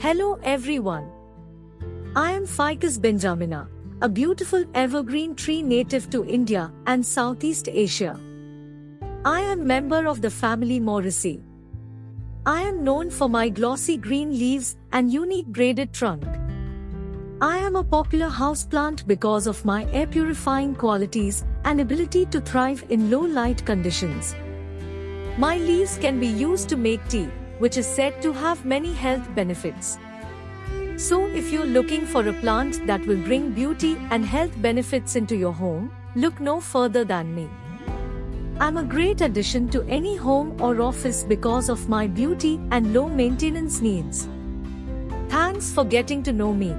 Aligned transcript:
Hello 0.00 0.38
everyone. 0.44 1.10
I 2.14 2.30
am 2.30 2.46
Ficus 2.46 2.98
benjamina, 3.00 3.66
a 4.00 4.08
beautiful 4.08 4.64
evergreen 4.72 5.34
tree 5.34 5.60
native 5.60 6.08
to 6.10 6.24
India 6.24 6.70
and 6.86 7.04
Southeast 7.04 7.68
Asia. 7.68 8.12
I 9.24 9.40
am 9.40 9.66
member 9.66 10.06
of 10.06 10.20
the 10.20 10.30
family 10.30 10.78
Moraceae. 10.78 11.42
I 12.46 12.62
am 12.62 12.84
known 12.84 13.10
for 13.10 13.28
my 13.28 13.48
glossy 13.48 13.96
green 13.96 14.30
leaves 14.30 14.76
and 14.92 15.12
unique 15.12 15.48
braided 15.48 15.92
trunk. 15.92 16.22
I 17.40 17.56
am 17.56 17.74
a 17.74 17.82
popular 17.82 18.28
houseplant 18.28 19.04
because 19.08 19.48
of 19.48 19.64
my 19.64 19.84
air 19.90 20.06
purifying 20.06 20.76
qualities 20.76 21.44
and 21.64 21.80
ability 21.80 22.26
to 22.26 22.40
thrive 22.40 22.84
in 22.88 23.10
low 23.10 23.22
light 23.40 23.66
conditions. 23.66 24.36
My 25.38 25.56
leaves 25.58 25.98
can 25.98 26.20
be 26.20 26.28
used 26.28 26.68
to 26.68 26.76
make 26.76 27.06
tea, 27.08 27.28
which 27.58 27.76
is 27.76 27.86
said 27.86 28.20
to 28.22 28.32
have 28.32 28.64
many 28.64 28.92
health 28.92 29.34
benefits. 29.34 29.98
So, 30.96 31.26
if 31.26 31.52
you're 31.52 31.66
looking 31.66 32.06
for 32.06 32.26
a 32.28 32.32
plant 32.32 32.86
that 32.86 33.06
will 33.06 33.22
bring 33.24 33.52
beauty 33.52 33.96
and 34.10 34.24
health 34.24 34.60
benefits 34.60 35.14
into 35.14 35.36
your 35.36 35.52
home, 35.52 35.92
look 36.16 36.40
no 36.40 36.60
further 36.60 37.04
than 37.04 37.34
me. 37.34 37.48
I'm 38.60 38.76
a 38.76 38.82
great 38.82 39.20
addition 39.20 39.68
to 39.68 39.82
any 39.84 40.16
home 40.16 40.60
or 40.60 40.82
office 40.82 41.22
because 41.22 41.68
of 41.68 41.88
my 41.88 42.08
beauty 42.08 42.60
and 42.72 42.92
low 42.92 43.08
maintenance 43.08 43.80
needs. 43.80 44.28
Thanks 45.28 45.72
for 45.72 45.84
getting 45.84 46.24
to 46.24 46.32
know 46.32 46.52
me. 46.52 46.74